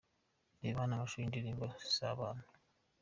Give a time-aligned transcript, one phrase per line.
[0.61, 2.53] Reba hano amashusho y'indirimbo 'Si abantu'.